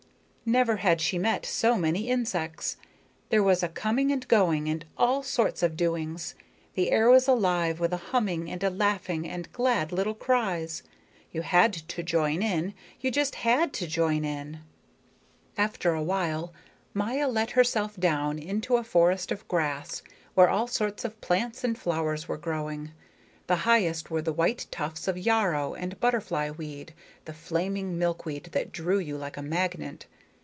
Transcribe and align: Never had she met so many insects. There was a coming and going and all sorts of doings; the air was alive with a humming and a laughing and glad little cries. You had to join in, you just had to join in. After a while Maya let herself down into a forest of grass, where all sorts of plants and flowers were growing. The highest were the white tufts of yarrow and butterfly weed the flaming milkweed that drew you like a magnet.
Never 0.43 0.77
had 0.77 0.99
she 0.99 1.17
met 1.17 1.45
so 1.45 1.77
many 1.77 2.09
insects. 2.09 2.75
There 3.29 3.43
was 3.43 3.63
a 3.63 3.69
coming 3.69 4.11
and 4.11 4.27
going 4.27 4.67
and 4.67 4.83
all 4.97 5.23
sorts 5.23 5.63
of 5.63 5.77
doings; 5.77 6.35
the 6.73 6.91
air 6.91 7.09
was 7.09 7.25
alive 7.25 7.79
with 7.79 7.93
a 7.93 8.11
humming 8.11 8.51
and 8.51 8.61
a 8.61 8.69
laughing 8.69 9.25
and 9.25 9.49
glad 9.53 9.93
little 9.93 10.15
cries. 10.15 10.83
You 11.31 11.41
had 11.43 11.71
to 11.73 12.03
join 12.03 12.41
in, 12.43 12.73
you 12.99 13.11
just 13.11 13.35
had 13.35 13.71
to 13.75 13.87
join 13.87 14.25
in. 14.25 14.59
After 15.57 15.93
a 15.93 16.03
while 16.03 16.51
Maya 16.93 17.29
let 17.29 17.51
herself 17.51 17.95
down 17.95 18.37
into 18.37 18.75
a 18.75 18.83
forest 18.83 19.31
of 19.31 19.47
grass, 19.47 20.01
where 20.33 20.49
all 20.49 20.67
sorts 20.67 21.05
of 21.05 21.21
plants 21.21 21.63
and 21.63 21.77
flowers 21.77 22.27
were 22.27 22.35
growing. 22.37 22.91
The 23.47 23.55
highest 23.67 24.11
were 24.11 24.21
the 24.23 24.33
white 24.33 24.65
tufts 24.69 25.07
of 25.07 25.17
yarrow 25.17 25.75
and 25.75 25.97
butterfly 26.01 26.49
weed 26.49 26.93
the 27.23 27.33
flaming 27.33 27.97
milkweed 27.97 28.49
that 28.51 28.73
drew 28.73 28.99
you 28.99 29.15
like 29.17 29.37
a 29.37 29.41
magnet. 29.41 30.07